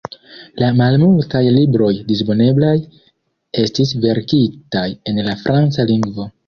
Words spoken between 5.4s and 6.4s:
franca lingvo.